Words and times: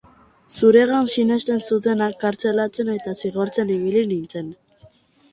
Zuregan 0.59 1.09
sinesten 1.15 1.59
zutenak 1.65 2.15
kartzelatzen 2.23 2.89
eta 2.93 3.13
zigortzen 3.25 3.75
ibili 3.75 4.03
nintzen. 4.15 4.49